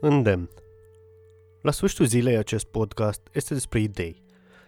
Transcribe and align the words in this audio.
Îndemn. 0.00 0.50
La 1.62 1.70
sfârșitul 1.70 2.06
zilei 2.06 2.36
acest 2.36 2.66
podcast 2.66 3.20
este 3.32 3.54
despre 3.54 3.80
idei. 3.80 4.22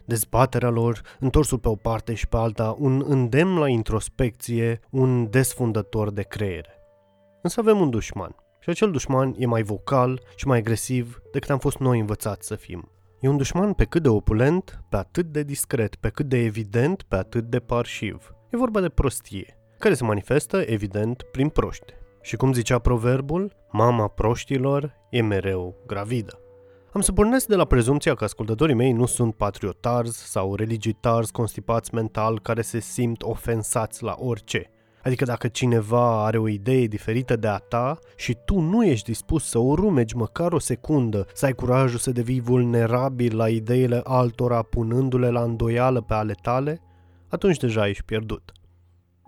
Dezbaterea 0.05 0.69
lor, 0.69 1.01
întorsul 1.21 1.59
pe 1.59 1.69
o 1.69 1.75
parte 1.75 2.15
și 2.15 2.29
pe 2.29 2.37
alta, 2.37 2.77
un 2.79 3.05
îndemn 3.07 3.59
la 3.59 3.69
introspecție, 3.69 4.81
un 4.91 5.31
desfundător 5.31 6.11
de 6.11 6.23
creiere. 6.23 6.75
Însă 7.43 7.61
avem 7.61 7.81
un 7.81 7.91
dușman. 7.91 8.35
Și 8.61 8.69
acel 8.69 8.91
dușman 8.91 9.35
e 9.39 9.47
mai 9.47 9.63
vocal 9.63 10.23
și 10.37 10.47
mai 10.47 10.59
agresiv 10.59 11.21
decât 11.33 11.51
am 11.51 11.59
fost 11.59 11.79
noi 11.79 11.99
învățați 11.99 12.47
să 12.47 12.55
fim. 12.55 12.91
E 13.21 13.29
un 13.29 13.37
dușman 13.37 13.73
pe 13.73 13.85
cât 13.85 14.03
de 14.03 14.09
opulent, 14.09 14.83
pe 14.89 14.97
atât 14.97 15.27
de 15.27 15.43
discret, 15.43 15.95
pe 15.95 16.09
cât 16.09 16.29
de 16.29 16.39
evident, 16.39 17.03
pe 17.03 17.17
atât 17.17 17.45
de 17.45 17.59
parșiv. 17.59 18.35
E 18.51 18.57
vorba 18.57 18.81
de 18.81 18.89
prostie, 18.89 19.59
care 19.79 19.95
se 19.95 20.05
manifestă, 20.05 20.57
evident, 20.67 21.23
prin 21.23 21.49
proște. 21.49 22.00
Și 22.21 22.37
cum 22.37 22.53
zicea 22.53 22.79
proverbul, 22.79 23.57
mama 23.71 24.09
proștilor 24.09 24.95
e 25.11 25.23
mereu 25.23 25.75
gravidă. 25.87 26.41
Am 26.93 27.01
să 27.01 27.13
pornesc 27.13 27.47
de 27.47 27.57
la 27.57 27.65
prezumția 27.65 28.15
că 28.15 28.25
ascultătorii 28.25 28.75
mei 28.75 28.93
nu 28.93 29.07
sunt 29.07 29.35
patriotari 29.35 30.09
sau 30.09 30.55
religitari 30.55 31.31
constipați 31.31 31.95
mental 31.95 32.41
care 32.41 32.63
se 32.63 32.81
simt 32.81 33.23
ofensați 33.23 34.03
la 34.03 34.15
orice. 34.19 34.71
Adică 35.03 35.25
dacă 35.25 35.49
cineva 35.49 36.25
are 36.25 36.39
o 36.39 36.49
idee 36.49 36.87
diferită 36.87 37.37
de 37.37 37.47
a 37.47 37.57
ta 37.57 37.99
și 38.17 38.37
tu 38.45 38.59
nu 38.59 38.85
ești 38.85 39.05
dispus 39.05 39.49
să 39.49 39.59
o 39.59 39.75
rumegi 39.75 40.17
măcar 40.17 40.53
o 40.53 40.59
secundă, 40.59 41.27
să 41.35 41.45
ai 41.45 41.53
curajul 41.53 41.99
să 41.99 42.11
devii 42.11 42.41
vulnerabil 42.41 43.37
la 43.37 43.49
ideile 43.49 44.01
altora 44.05 44.63
punându-le 44.63 45.31
la 45.31 45.43
îndoială 45.43 46.01
pe 46.01 46.15
ale 46.15 46.35
tale, 46.43 46.81
atunci 47.29 47.57
deja 47.57 47.89
ești 47.89 48.05
pierdut. 48.05 48.53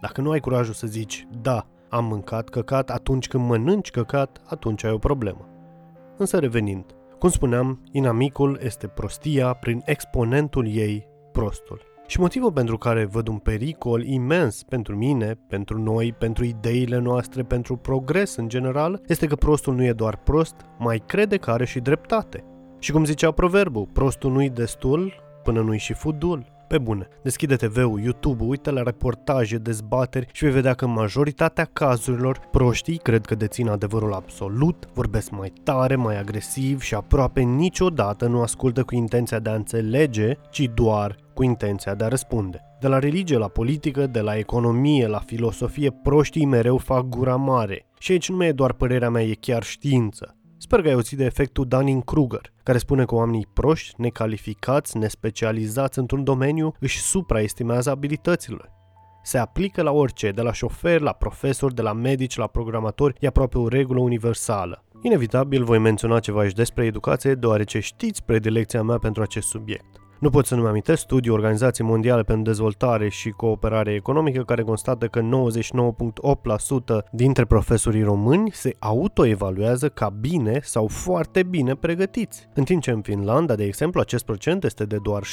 Dacă 0.00 0.20
nu 0.20 0.30
ai 0.30 0.40
curajul 0.40 0.74
să 0.74 0.86
zici, 0.86 1.26
da, 1.42 1.66
am 1.92 2.04
mâncat 2.04 2.48
căcat, 2.48 2.90
atunci 2.90 3.28
când 3.28 3.48
mănânci 3.48 3.90
căcat, 3.90 4.40
atunci 4.44 4.84
ai 4.84 4.92
o 4.92 4.98
problemă. 4.98 5.48
Însă 6.16 6.38
revenind, 6.38 6.84
cum 7.18 7.28
spuneam, 7.28 7.82
inamicul 7.90 8.58
este 8.62 8.86
prostia 8.86 9.52
prin 9.52 9.82
exponentul 9.84 10.68
ei, 10.68 11.06
prostul. 11.32 11.80
Și 12.06 12.20
motivul 12.20 12.52
pentru 12.52 12.78
care 12.78 13.04
văd 13.04 13.28
un 13.28 13.38
pericol 13.38 14.04
imens 14.04 14.62
pentru 14.62 14.96
mine, 14.96 15.34
pentru 15.48 15.78
noi, 15.78 16.12
pentru 16.12 16.44
ideile 16.44 16.98
noastre, 16.98 17.42
pentru 17.42 17.76
progres 17.76 18.36
în 18.36 18.48
general, 18.48 19.00
este 19.06 19.26
că 19.26 19.34
prostul 19.34 19.74
nu 19.74 19.84
e 19.84 19.92
doar 19.92 20.16
prost, 20.16 20.54
mai 20.78 21.02
crede 21.06 21.36
că 21.36 21.50
are 21.50 21.64
și 21.64 21.80
dreptate. 21.80 22.44
Și 22.78 22.92
cum 22.92 23.04
zicea 23.04 23.30
proverbul, 23.30 23.88
prostul 23.92 24.32
nu-i 24.32 24.50
destul 24.50 25.12
până 25.42 25.60
nu-i 25.60 25.78
și 25.78 25.92
fudul. 25.92 26.46
Pe 26.72 26.78
bune, 26.78 27.08
deschide 27.22 27.56
TV-ul, 27.56 28.00
YouTube-ul, 28.00 28.48
uite 28.48 28.70
la 28.70 28.82
reportaje, 28.82 29.56
dezbateri 29.56 30.28
și 30.32 30.44
vei 30.44 30.52
vedea 30.52 30.74
că 30.74 30.84
în 30.84 30.92
majoritatea 30.92 31.64
cazurilor 31.72 32.38
proștii 32.50 32.96
cred 32.96 33.26
că 33.26 33.34
dețin 33.34 33.68
adevărul 33.68 34.12
absolut, 34.12 34.88
vorbesc 34.94 35.30
mai 35.30 35.52
tare, 35.62 35.96
mai 35.96 36.18
agresiv 36.18 36.80
și 36.80 36.94
aproape 36.94 37.40
niciodată 37.40 38.26
nu 38.26 38.40
ascultă 38.40 38.82
cu 38.82 38.94
intenția 38.94 39.38
de 39.38 39.50
a 39.50 39.54
înțelege, 39.54 40.32
ci 40.50 40.70
doar 40.74 41.16
cu 41.34 41.42
intenția 41.42 41.94
de 41.94 42.04
a 42.04 42.08
răspunde. 42.08 42.60
De 42.80 42.88
la 42.88 42.98
religie 42.98 43.36
la 43.36 43.48
politică, 43.48 44.06
de 44.06 44.20
la 44.20 44.36
economie 44.36 45.06
la 45.06 45.18
filosofie, 45.18 45.90
proștii 46.02 46.46
mereu 46.46 46.76
fac 46.76 47.04
gura 47.08 47.36
mare. 47.36 47.86
Și 47.98 48.12
aici 48.12 48.28
nu 48.28 48.36
mai 48.36 48.46
e 48.46 48.52
doar 48.52 48.72
părerea 48.72 49.10
mea, 49.10 49.22
e 49.22 49.34
chiar 49.40 49.62
știință. 49.62 50.36
Sper 50.62 50.80
că 50.80 50.86
ai 50.86 50.92
auzit 50.92 51.18
de 51.18 51.24
efectul 51.24 51.66
Dunning-Kruger, 51.66 52.52
care 52.62 52.78
spune 52.78 53.04
că 53.04 53.14
oamenii 53.14 53.46
proști, 53.52 54.00
necalificați, 54.00 54.96
nespecializați 54.96 55.98
într-un 55.98 56.24
domeniu 56.24 56.74
își 56.80 57.00
supraestimează 57.00 57.90
abilitățile. 57.90 58.72
Se 59.22 59.38
aplică 59.38 59.82
la 59.82 59.90
orice, 59.90 60.30
de 60.30 60.42
la 60.42 60.52
șofer, 60.52 61.00
la 61.00 61.12
profesor, 61.12 61.72
de 61.72 61.82
la 61.82 61.92
medici, 61.92 62.36
la 62.36 62.46
programatori, 62.46 63.16
e 63.20 63.26
aproape 63.26 63.58
o 63.58 63.68
regulă 63.68 64.00
universală. 64.00 64.84
Inevitabil 65.02 65.64
voi 65.64 65.78
menționa 65.78 66.20
ceva 66.20 66.48
și 66.48 66.54
despre 66.54 66.84
educație, 66.84 67.34
deoarece 67.34 67.80
știți 67.80 68.24
predilecția 68.24 68.82
mea 68.82 68.98
pentru 68.98 69.22
acest 69.22 69.48
subiect. 69.48 70.01
Nu 70.22 70.30
pot 70.30 70.46
să 70.46 70.54
nu-mi 70.54 70.68
amintesc 70.68 71.00
studiul 71.02 71.34
Organizației 71.34 71.86
Mondiale 71.86 72.22
pentru 72.22 72.44
Dezvoltare 72.44 73.08
și 73.08 73.30
Cooperare 73.30 73.94
Economică 73.94 74.42
care 74.42 74.62
constată 74.62 75.06
că 75.06 75.20
99.8% 75.20 77.10
dintre 77.10 77.44
profesorii 77.44 78.02
români 78.02 78.50
se 78.52 78.76
autoevaluează 78.78 79.88
ca 79.88 80.08
bine 80.08 80.60
sau 80.62 80.86
foarte 80.86 81.42
bine 81.42 81.74
pregătiți, 81.74 82.48
în 82.54 82.64
timp 82.64 82.82
ce 82.82 82.90
în 82.90 83.00
Finlanda, 83.00 83.54
de 83.54 83.64
exemplu, 83.64 84.00
acest 84.00 84.24
procent 84.24 84.64
este 84.64 84.84
de 84.84 84.96
doar 85.02 85.22
72%. 85.22 85.26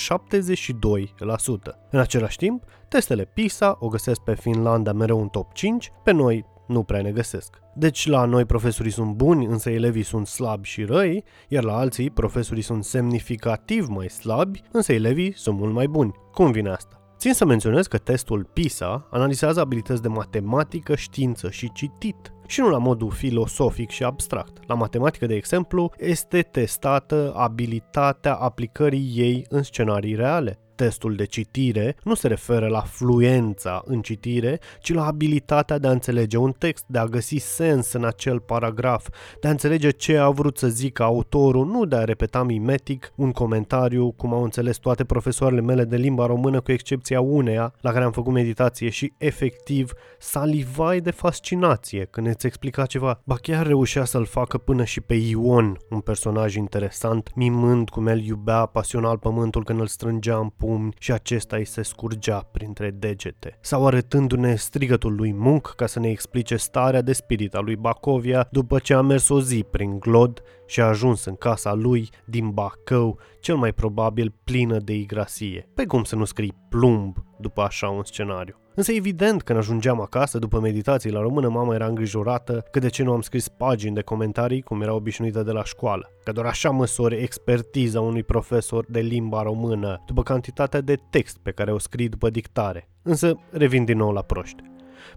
În 1.90 2.00
același 2.00 2.38
timp, 2.38 2.64
testele 2.88 3.26
PISA 3.34 3.78
o 3.80 3.88
găsesc 3.88 4.20
pe 4.20 4.36
Finlanda 4.36 4.94
mereu 4.94 5.22
în 5.22 5.28
top 5.28 5.54
5, 5.54 5.92
pe 6.04 6.12
noi 6.12 6.46
nu 6.70 6.84
prea 6.84 7.02
ne 7.02 7.12
găsesc. 7.12 7.60
Deci 7.76 8.08
la 8.08 8.26
noi 8.26 8.46
profesorii 8.46 8.92
sunt 8.92 9.14
buni, 9.14 9.46
însă 9.46 9.70
elevii 9.70 10.04
sunt 10.04 10.28
slabi 10.28 10.68
și 10.68 10.84
răi, 10.84 11.24
iar 11.48 11.64
la 11.64 11.78
alții 11.78 12.10
profesorii 12.10 12.64
sunt 12.64 12.84
semnificativ 12.84 13.88
mai 13.88 14.10
slabi, 14.10 14.62
însă 14.72 14.94
elevii 14.94 15.34
sunt 15.36 15.58
mult 15.58 15.74
mai 15.74 15.88
buni. 15.88 16.14
Cum 16.32 16.52
vine 16.52 16.70
asta? 16.70 16.94
Țin 17.18 17.34
să 17.34 17.46
menționez 17.46 17.88
că 17.88 17.98
testul 17.98 18.50
PISA 18.54 19.08
analizează 19.12 19.60
abilități 19.60 20.02
de 20.02 20.08
matematică, 20.08 20.96
știință 20.96 21.50
și 21.50 21.72
citit, 21.72 22.34
și 22.48 22.60
nu 22.60 22.70
la 22.70 22.78
modul 22.78 23.12
filosofic 23.12 23.90
și 23.90 24.04
abstract. 24.04 24.58
La 24.68 24.74
matematică, 24.76 25.26
de 25.26 25.36
exemplu, 25.36 25.92
este 25.98 26.42
testată 26.42 27.34
abilitatea 27.36 28.34
aplicării 28.34 29.12
ei 29.16 29.46
în 29.50 29.64
scenarii 29.64 30.16
reale 30.16 30.60
testul 30.80 31.16
de 31.16 31.26
citire 31.26 31.96
nu 32.04 32.14
se 32.14 32.28
referă 32.28 32.68
la 32.68 32.80
fluența 32.80 33.82
în 33.86 34.02
citire, 34.02 34.60
ci 34.82 34.94
la 34.94 35.06
abilitatea 35.06 35.78
de 35.78 35.88
a 35.88 35.92
înțelege 35.92 36.38
un 36.38 36.52
text, 36.52 36.84
de 36.88 36.98
a 36.98 37.06
găsi 37.06 37.36
sens 37.36 37.92
în 37.94 38.06
acel 38.06 38.40
paragraf, 38.40 39.08
de 39.42 39.48
a 39.48 39.52
înțelege 39.52 39.90
ce 39.90 40.18
a 40.18 40.30
vrut 40.30 40.58
să 40.58 40.68
zică 40.68 41.04
autorul, 41.04 41.66
nu 41.66 41.86
de 41.86 41.96
a 41.96 42.04
repeta 42.04 42.44
mimetic 42.44 43.12
un 43.16 43.32
comentariu, 43.32 44.12
cum 44.12 44.34
au 44.34 44.44
înțeles 44.44 44.78
toate 44.78 45.04
profesoarele 45.04 45.62
mele 45.62 45.84
de 45.84 45.96
limba 45.96 46.26
română, 46.26 46.62
cu 46.62 46.72
excepția 46.72 47.22
uneia 47.22 47.74
la 47.82 47.92
care 47.92 48.04
am 48.04 48.12
făcut 48.12 48.34
meditație 48.34 48.90
și 48.90 49.14
efectiv 49.18 49.94
salivai 50.20 51.00
de 51.00 51.12
fascinație 51.12 52.08
când 52.12 52.28
îți 52.28 52.46
explica 52.46 52.86
ceva. 52.86 53.22
Ba 53.24 53.36
chiar 53.36 53.68
reușea 53.68 54.06
să-l 54.06 54.26
facă 54.26 54.58
până 54.58 54.84
și 54.84 55.02
pe 55.02 55.14
Ion, 55.14 55.78
un 55.90 56.00
personaj 56.00 56.56
interesant, 56.56 57.32
mimând 57.36 57.90
cum 57.90 58.08
el 58.08 58.24
iubea 58.24 58.66
pasional 58.66 59.18
pământul 59.18 59.64
când 59.64 59.80
îl 59.80 59.88
strângea 59.88 60.38
în 60.38 60.50
pumn 60.58 60.69
pumni 60.70 60.94
și 61.00 61.12
acesta 61.12 61.56
îi 61.56 61.66
se 61.66 61.82
scurgea 61.82 62.38
printre 62.52 62.92
degete. 62.92 63.58
Sau 63.62 63.88
arătându-ne 63.88 64.56
strigătul 64.56 65.16
lui 65.16 65.34
Munc 65.34 65.74
ca 65.76 65.86
să 65.86 66.00
ne 66.00 66.10
explice 66.10 66.56
starea 66.56 67.02
de 67.02 67.14
spirit 67.14 67.56
a 67.56 67.60
lui 67.60 67.76
Bacovia 67.76 68.48
după 68.52 68.80
ce 68.80 68.94
a 68.94 69.02
mers 69.02 69.30
o 69.30 69.42
zi 69.42 69.66
prin 69.72 70.00
glod 70.00 70.42
și 70.66 70.82
a 70.82 70.86
ajuns 70.86 71.26
în 71.26 71.36
casa 71.36 71.74
lui 71.74 72.10
din 72.26 72.50
Bacău, 72.50 73.20
cel 73.40 73.56
mai 73.56 73.74
probabil 73.74 74.34
plină 74.44 74.80
de 74.80 74.94
igrasie. 74.94 75.70
Pe 75.76 75.86
cum 75.86 76.04
să 76.04 76.16
nu 76.16 76.26
scrii 76.26 76.56
plumb 76.70 77.18
după 77.40 77.62
așa 77.62 77.90
un 77.90 78.04
scenariu? 78.04 78.56
Însă 78.80 78.92
evident 78.92 79.44
când 79.44 79.60
ajungeam 79.60 80.02
acasă 80.02 80.40
după 80.40 80.60
meditații 80.60 81.12
la 81.12 81.22
română, 81.22 81.48
mama 81.48 81.74
era 81.74 81.86
îngrijorată 81.86 82.66
că 82.72 82.80
de 82.80 82.90
ce 82.90 83.04
nu 83.04 83.12
am 83.12 83.22
scris 83.22 83.48
pagini 83.48 83.96
de 83.96 84.02
comentarii 84.02 84.62
cum 84.62 84.82
era 84.82 84.94
obișnuită 84.94 85.44
de 85.44 85.52
la 85.52 85.64
școală. 85.64 86.12
Că 86.24 86.32
doar 86.32 86.46
așa 86.46 86.70
măsori 86.70 87.22
expertiza 87.22 88.02
unui 88.02 88.24
profesor 88.24 88.86
de 88.90 89.00
limba 89.00 89.42
română 89.42 90.04
după 90.06 90.24
cantitatea 90.24 90.82
de 90.82 90.96
text 91.10 91.38
pe 91.38 91.52
care 91.52 91.72
o 91.72 91.80
scrii 91.80 92.10
după 92.10 92.30
dictare. 92.30 92.90
Însă 93.02 93.40
revin 93.52 93.86
din 93.86 93.98
nou 93.98 94.12
la 94.12 94.22
proști. 94.22 94.64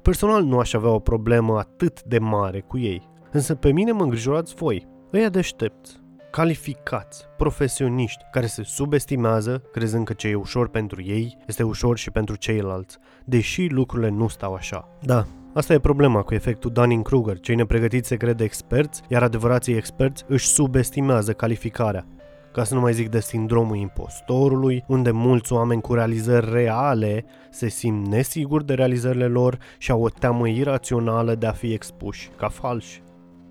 Personal 0.02 0.44
nu 0.44 0.58
aș 0.58 0.72
avea 0.72 0.90
o 0.90 0.98
problemă 0.98 1.58
atât 1.58 2.02
de 2.02 2.18
mare 2.18 2.60
cu 2.60 2.78
ei. 2.78 3.08
Însă 3.32 3.54
pe 3.54 3.72
mine 3.72 3.92
mă 3.92 4.02
îngrijorați 4.02 4.54
voi, 4.54 4.88
ăia 5.12 5.28
deștepți, 5.28 6.01
calificați, 6.32 7.24
profesioniști, 7.36 8.24
care 8.30 8.46
se 8.46 8.62
subestimează, 8.62 9.62
crezând 9.72 10.04
că 10.04 10.12
ce 10.12 10.28
e 10.28 10.34
ușor 10.34 10.68
pentru 10.68 11.02
ei 11.02 11.36
este 11.46 11.62
ușor 11.62 11.98
și 11.98 12.10
pentru 12.10 12.36
ceilalți, 12.36 12.98
deși 13.24 13.66
lucrurile 13.66 14.08
nu 14.08 14.28
stau 14.28 14.54
așa. 14.54 14.88
Da, 15.00 15.26
Asta 15.54 15.72
e 15.72 15.78
problema 15.78 16.22
cu 16.22 16.34
efectul 16.34 16.70
Dunning-Kruger. 16.70 17.40
Cei 17.40 17.54
nepregătiți 17.54 18.08
se 18.08 18.16
cred 18.16 18.40
experți, 18.40 19.02
iar 19.08 19.22
adevărații 19.22 19.74
experți 19.74 20.24
își 20.28 20.46
subestimează 20.46 21.32
calificarea. 21.32 22.06
Ca 22.52 22.64
să 22.64 22.74
nu 22.74 22.80
mai 22.80 22.92
zic 22.92 23.08
de 23.08 23.20
sindromul 23.20 23.76
impostorului, 23.76 24.84
unde 24.86 25.10
mulți 25.10 25.52
oameni 25.52 25.80
cu 25.80 25.94
realizări 25.94 26.52
reale 26.52 27.24
se 27.50 27.68
simt 27.68 28.06
nesiguri 28.06 28.66
de 28.66 28.74
realizările 28.74 29.26
lor 29.26 29.58
și 29.78 29.90
au 29.90 30.02
o 30.02 30.08
teamă 30.08 30.48
irațională 30.48 31.34
de 31.34 31.46
a 31.46 31.52
fi 31.52 31.72
expuși 31.72 32.30
ca 32.36 32.48
falși. 32.48 33.02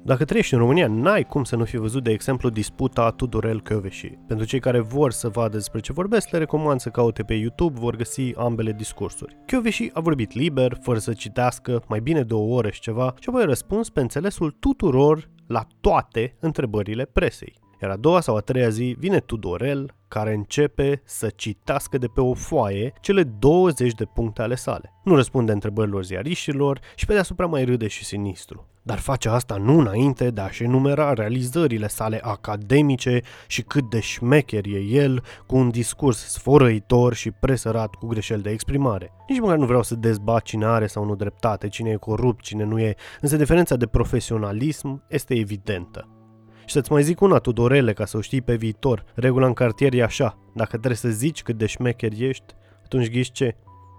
Dacă 0.03 0.25
trăiești 0.25 0.53
în 0.53 0.59
România, 0.59 0.87
n-ai 0.87 1.23
cum 1.23 1.43
să 1.43 1.55
nu 1.55 1.63
fi 1.63 1.77
văzut, 1.77 2.03
de 2.03 2.11
exemplu, 2.11 2.49
disputa 2.49 3.11
Tudorel 3.11 3.61
Căveși. 3.61 4.07
Pentru 4.27 4.45
cei 4.45 4.59
care 4.59 4.79
vor 4.79 5.11
să 5.11 5.29
vadă 5.29 5.57
despre 5.57 5.79
ce 5.79 5.93
vorbesc, 5.93 6.29
le 6.29 6.37
recomand 6.37 6.79
să 6.79 6.89
caute 6.89 7.23
pe 7.23 7.33
YouTube, 7.33 7.79
vor 7.79 7.95
găsi 7.95 8.33
ambele 8.35 8.71
discursuri. 8.71 9.37
Căveși 9.45 9.89
a 9.93 9.99
vorbit 9.99 10.33
liber, 10.33 10.77
fără 10.81 10.99
să 10.99 11.13
citească, 11.13 11.83
mai 11.87 11.99
bine 11.99 12.21
de 12.21 12.33
o 12.33 12.43
oră 12.43 12.69
și 12.69 12.81
ceva, 12.81 13.13
și 13.19 13.29
apoi 13.29 13.41
a 13.41 13.45
răspuns 13.45 13.89
pe 13.89 13.99
înțelesul 14.01 14.51
tuturor 14.59 15.29
la 15.47 15.67
toate 15.81 16.35
întrebările 16.39 17.05
presei. 17.05 17.60
Iar 17.81 17.91
a 17.91 17.95
doua 17.95 18.21
sau 18.21 18.35
a 18.35 18.39
treia 18.39 18.69
zi 18.69 18.95
vine 18.99 19.19
Tudorel, 19.19 19.95
care 20.07 20.33
începe 20.33 21.01
să 21.05 21.31
citească 21.35 21.97
de 21.97 22.07
pe 22.07 22.21
o 22.21 22.33
foaie 22.33 22.93
cele 23.01 23.23
20 23.23 23.93
de 23.93 24.05
puncte 24.05 24.41
ale 24.41 24.55
sale. 24.55 24.93
Nu 25.03 25.15
răspunde 25.15 25.51
întrebărilor 25.51 26.03
ziariștilor 26.03 26.79
și 26.95 27.05
pe 27.05 27.13
deasupra 27.13 27.45
mai 27.45 27.63
râde 27.63 27.87
și 27.87 28.05
sinistru. 28.05 28.65
dar 28.83 28.99
face 28.99 29.29
asta 29.29 29.55
nu 29.55 29.79
înainte 29.79 30.29
de 30.29 30.41
a-și 30.41 30.63
enumera 30.63 31.13
realizările 31.13 31.87
sale 31.87 32.19
academice 32.23 33.21
și 33.47 33.61
cât 33.61 33.89
de 33.89 33.99
șmecher 33.99 34.65
e 34.65 34.79
el 34.79 35.23
cu 35.45 35.55
un 35.55 35.69
discurs 35.69 36.17
sfărăitor 36.17 37.13
și 37.13 37.31
presărat 37.31 37.95
cu 37.95 38.07
greșeli 38.07 38.41
de 38.41 38.49
exprimare. 38.49 39.11
Nici 39.27 39.39
măcar 39.39 39.57
nu 39.57 39.65
vreau 39.65 39.83
să 39.83 39.95
dezbat 39.95 40.41
cine 40.41 40.65
are 40.65 40.87
sau 40.87 41.05
nu 41.05 41.15
dreptate, 41.15 41.67
cine 41.67 41.89
e 41.89 41.95
corupt, 41.95 42.43
cine 42.43 42.63
nu 42.63 42.79
e, 42.79 42.95
însă 43.21 43.37
diferența 43.37 43.75
de 43.75 43.87
profesionalism 43.87 45.03
este 45.07 45.33
evidentă. 45.33 46.20
Și 46.65 46.73
să-ți 46.73 46.91
mai 46.91 47.03
zic 47.03 47.21
una, 47.21 47.37
Tudorele, 47.37 47.93
ca 47.93 48.05
să 48.05 48.17
o 48.17 48.21
știi 48.21 48.41
pe 48.41 48.55
viitor. 48.55 49.05
Regula 49.13 49.45
în 49.45 49.53
cartier 49.53 49.93
e 49.93 50.03
așa. 50.03 50.37
Dacă 50.53 50.69
trebuie 50.69 50.95
să 50.95 51.09
zici 51.09 51.43
cât 51.43 51.57
de 51.57 51.65
șmecher 51.65 52.11
ești, 52.17 52.55
atunci 52.83 53.09
ghiși 53.09 53.31
ce? 53.31 53.55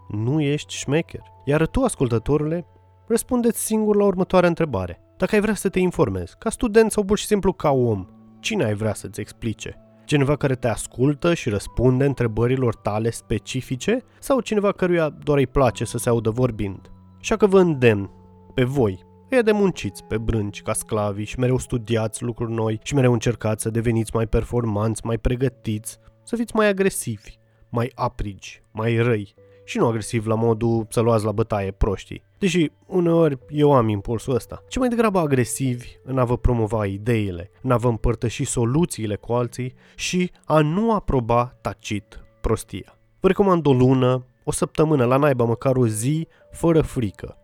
Nu 0.08 0.40
ești 0.40 0.74
șmecher. 0.74 1.22
Iar 1.44 1.66
tu, 1.66 1.82
ascultătorule, 1.82 2.66
răspundeți 3.06 3.64
singur 3.64 3.96
la 3.96 4.04
următoarea 4.04 4.48
întrebare. 4.48 5.00
Dacă 5.16 5.34
ai 5.34 5.40
vrea 5.40 5.54
să 5.54 5.68
te 5.68 5.78
informezi, 5.78 6.34
ca 6.38 6.50
student 6.50 6.90
sau 6.90 7.04
pur 7.04 7.18
și 7.18 7.26
simplu 7.26 7.52
ca 7.52 7.70
om, 7.70 8.06
cine 8.40 8.64
ai 8.64 8.74
vrea 8.74 8.94
să-ți 8.94 9.20
explice? 9.20 9.76
Cineva 10.04 10.36
care 10.36 10.54
te 10.54 10.68
ascultă 10.68 11.34
și 11.34 11.48
răspunde 11.48 12.04
întrebărilor 12.04 12.74
tale 12.74 13.10
specifice 13.10 13.98
sau 14.18 14.40
cineva 14.40 14.72
căruia 14.72 15.08
doar 15.08 15.38
îi 15.38 15.46
place 15.46 15.84
să 15.84 15.98
se 15.98 16.08
audă 16.08 16.30
vorbind? 16.30 16.90
Așa 17.20 17.36
că 17.36 17.46
vă 17.46 17.60
îndemn 17.60 18.10
pe 18.54 18.64
voi, 18.64 19.04
e 19.36 19.42
de 19.42 19.52
munciți 19.52 20.04
pe 20.04 20.18
brânci 20.18 20.62
ca 20.62 20.72
sclavi 20.72 21.24
și 21.24 21.38
mereu 21.38 21.58
studiați 21.58 22.22
lucruri 22.22 22.52
noi 22.52 22.80
și 22.82 22.94
mereu 22.94 23.12
încercați 23.12 23.62
să 23.62 23.70
deveniți 23.70 24.10
mai 24.14 24.26
performanți, 24.26 25.06
mai 25.06 25.18
pregătiți, 25.18 25.98
să 26.22 26.36
fiți 26.36 26.56
mai 26.56 26.68
agresivi, 26.68 27.36
mai 27.68 27.92
aprigi, 27.94 28.62
mai 28.70 28.96
răi 28.96 29.34
și 29.64 29.78
nu 29.78 29.86
agresiv 29.86 30.26
la 30.26 30.34
modul 30.34 30.86
să 30.90 31.00
luați 31.00 31.24
la 31.24 31.32
bătaie 31.32 31.70
proștii. 31.70 32.22
Deși 32.38 32.70
uneori 32.86 33.38
eu 33.48 33.72
am 33.72 33.88
impulsul 33.88 34.34
ăsta, 34.34 34.62
ci 34.68 34.76
mai 34.76 34.88
degrabă 34.88 35.18
agresivi 35.18 35.88
în 36.04 36.18
a 36.18 36.24
vă 36.24 36.36
promova 36.36 36.86
ideile, 36.86 37.50
în 37.62 37.70
a 37.70 37.76
vă 37.76 37.88
împărtăși 37.88 38.44
soluțiile 38.44 39.16
cu 39.16 39.32
alții 39.32 39.74
și 39.94 40.30
a 40.44 40.60
nu 40.60 40.94
aproba 40.94 41.56
tacit 41.60 42.24
prostia. 42.40 42.98
Vă 43.20 43.28
recomand 43.28 43.66
o 43.66 43.72
lună, 43.72 44.24
o 44.44 44.52
săptămână, 44.52 45.04
la 45.04 45.16
naiba 45.16 45.44
măcar 45.44 45.76
o 45.76 45.86
zi, 45.86 46.28
fără 46.50 46.80
frică, 46.80 47.36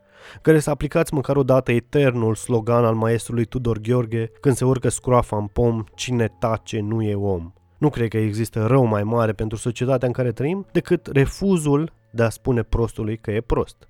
care 0.43 0.59
să 0.59 0.71
aplicați 0.71 1.15
măcar 1.15 1.37
o 1.37 1.43
dată 1.43 1.73
eternul 1.73 2.35
slogan 2.35 2.85
al 2.85 2.95
maestrului 2.95 3.45
Tudor 3.45 3.79
Gheorghe 3.79 4.31
când 4.41 4.57
se 4.57 4.65
urcă 4.65 4.89
scroafa 4.89 5.37
în 5.37 5.47
pom, 5.47 5.85
cine 5.95 6.29
tace 6.39 6.81
nu 6.81 7.03
e 7.03 7.15
om. 7.15 7.53
Nu 7.79 7.91
cred 7.91 8.09
că 8.09 8.17
există 8.17 8.67
rău 8.67 8.85
mai 8.85 9.03
mare 9.03 9.33
pentru 9.33 9.59
societatea 9.59 10.07
în 10.07 10.15
care 10.15 10.33
trăim 10.33 10.67
decât 10.73 11.07
refuzul 11.07 11.93
de 12.11 12.23
a 12.23 12.29
spune 12.29 12.63
prostului 12.63 13.17
că 13.17 13.31
e 13.31 13.41
prost. 13.41 13.89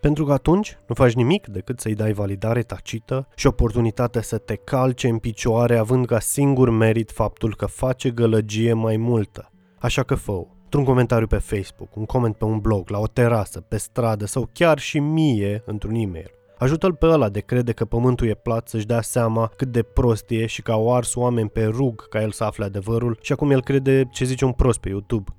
Pentru 0.00 0.24
că 0.24 0.32
atunci 0.32 0.78
nu 0.86 0.94
faci 0.94 1.12
nimic 1.12 1.46
decât 1.46 1.80
să-i 1.80 1.94
dai 1.94 2.12
validare 2.12 2.62
tacită 2.62 3.28
și 3.36 3.46
oportunitate 3.46 4.22
să 4.22 4.38
te 4.38 4.54
calce 4.54 5.08
în 5.08 5.18
picioare 5.18 5.76
având 5.76 6.06
ca 6.06 6.18
singur 6.18 6.70
merit 6.70 7.10
faptul 7.10 7.56
că 7.56 7.66
face 7.66 8.10
gălăgie 8.10 8.72
mai 8.72 8.96
multă. 8.96 9.50
Așa 9.78 10.02
că 10.02 10.14
fă 10.14 10.32
într-un 10.74 10.94
comentariu 10.94 11.26
pe 11.26 11.36
Facebook, 11.36 11.96
un 11.96 12.04
coment 12.04 12.36
pe 12.36 12.44
un 12.44 12.58
blog, 12.58 12.90
la 12.90 12.98
o 12.98 13.06
terasă, 13.06 13.60
pe 13.60 13.76
stradă 13.76 14.26
sau 14.26 14.48
chiar 14.52 14.78
și 14.78 14.98
mie 14.98 15.62
într-un 15.66 15.94
e-mail. 15.94 16.30
Ajută-l 16.58 16.94
pe 16.94 17.06
ăla 17.06 17.28
de 17.28 17.40
crede 17.40 17.72
că 17.72 17.84
pământul 17.84 18.26
e 18.26 18.34
plat 18.34 18.68
să-și 18.68 18.86
dea 18.86 19.00
seama 19.00 19.50
cât 19.56 19.68
de 19.68 19.82
prost 19.82 20.30
e 20.30 20.46
și 20.46 20.62
că 20.62 20.72
au 20.72 20.94
ars 20.94 21.14
oameni 21.14 21.48
pe 21.48 21.64
rug 21.64 22.08
ca 22.08 22.22
el 22.22 22.30
să 22.30 22.44
afle 22.44 22.64
adevărul 22.64 23.18
și 23.20 23.32
acum 23.32 23.50
el 23.50 23.62
crede 23.62 24.08
ce 24.10 24.24
zice 24.24 24.44
un 24.44 24.52
prost 24.52 24.78
pe 24.78 24.88
YouTube. 24.88 25.30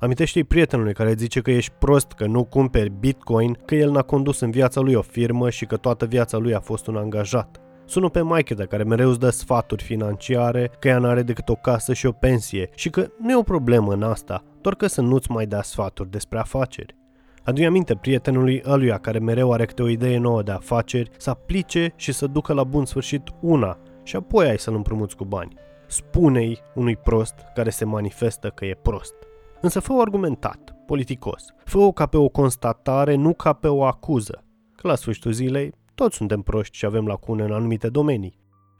Amintește-i 0.00 0.44
prietenului 0.44 0.94
care 0.94 1.14
zice 1.16 1.40
că 1.40 1.50
ești 1.50 1.72
prost, 1.78 2.12
că 2.12 2.26
nu 2.26 2.44
cumperi 2.44 2.90
Bitcoin, 2.90 3.58
că 3.64 3.74
el 3.74 3.90
n-a 3.90 4.02
condus 4.02 4.40
în 4.40 4.50
viața 4.50 4.80
lui 4.80 4.94
o 4.94 5.02
firmă 5.02 5.50
și 5.50 5.66
că 5.66 5.76
toată 5.76 6.06
viața 6.06 6.36
lui 6.36 6.54
a 6.54 6.60
fost 6.60 6.86
un 6.86 6.96
angajat. 6.96 7.60
Sună 7.88 8.08
pe 8.08 8.22
de 8.56 8.64
care 8.64 8.82
mereu 8.82 9.08
îți 9.08 9.18
dă 9.18 9.30
sfaturi 9.30 9.82
financiare, 9.82 10.70
că 10.78 10.88
ea 10.88 10.98
n-are 10.98 11.22
decât 11.22 11.48
o 11.48 11.54
casă 11.54 11.92
și 11.92 12.06
o 12.06 12.12
pensie 12.12 12.70
și 12.74 12.90
că 12.90 13.10
nu 13.18 13.30
e 13.30 13.36
o 13.36 13.42
problemă 13.42 13.92
în 13.92 14.02
asta, 14.02 14.44
doar 14.60 14.74
că 14.74 14.86
să 14.86 15.00
nu-ți 15.00 15.30
mai 15.30 15.46
dea 15.46 15.62
sfaturi 15.62 16.10
despre 16.10 16.38
afaceri. 16.38 16.96
Adu-i 17.44 17.66
aminte 17.66 17.94
prietenului 17.94 18.62
ăluia 18.66 18.98
care 18.98 19.18
mereu 19.18 19.52
are 19.52 19.64
câte 19.64 19.82
o 19.82 19.88
idee 19.88 20.18
nouă 20.18 20.42
de 20.42 20.50
afaceri 20.50 21.10
să 21.16 21.30
aplice 21.30 21.92
și 21.96 22.12
să 22.12 22.26
ducă 22.26 22.52
la 22.52 22.64
bun 22.64 22.84
sfârșit 22.84 23.22
una 23.40 23.78
și 24.02 24.16
apoi 24.16 24.48
ai 24.48 24.58
să-l 24.58 24.74
împrumuți 24.74 25.16
cu 25.16 25.24
bani. 25.24 25.54
Spune-i 25.86 26.58
unui 26.74 26.96
prost 26.96 27.34
care 27.54 27.70
se 27.70 27.84
manifestă 27.84 28.48
că 28.48 28.64
e 28.64 28.78
prost. 28.82 29.14
Însă 29.60 29.80
fă-o 29.80 30.00
argumentat, 30.00 30.74
politicos. 30.86 31.44
Fă-o 31.64 31.92
ca 31.92 32.06
pe 32.06 32.16
o 32.16 32.28
constatare, 32.28 33.14
nu 33.14 33.34
ca 33.34 33.52
pe 33.52 33.68
o 33.68 33.84
acuză. 33.84 34.44
Că 34.74 34.88
la 34.88 34.94
sfârșitul 34.94 35.32
zilei, 35.32 35.72
toți 35.98 36.16
suntem 36.16 36.42
proști 36.42 36.76
și 36.76 36.84
avem 36.84 37.06
lacune 37.06 37.44
în 37.44 37.52
anumite 37.52 37.88
domenii. 37.88 38.38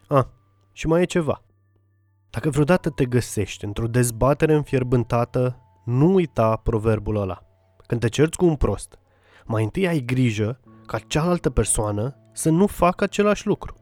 Ah, 0.09 0.25
și 0.73 0.87
mai 0.87 1.03
e 1.03 1.05
ceva. 1.05 1.43
Dacă 2.31 2.51
vreodată 2.51 2.91
te 2.91 3.05
găsești 3.05 3.65
într-o 3.65 3.87
dezbatere 3.87 4.55
înfierbântată, 4.55 5.61
nu 5.85 6.13
uita 6.13 6.57
proverbul 6.57 7.17
ăla. 7.17 7.43
Când 7.87 8.01
te 8.01 8.09
cerți 8.09 8.37
cu 8.37 8.45
un 8.45 8.57
prost, 8.57 8.99
mai 9.45 9.63
întâi 9.63 9.89
ai 9.89 10.01
grijă 10.01 10.61
ca 10.87 10.99
cealaltă 10.99 11.51
persoană 11.51 12.17
să 12.33 12.51
nu 12.51 12.67
facă 12.67 13.05
același 13.05 13.47
lucru. 13.47 13.75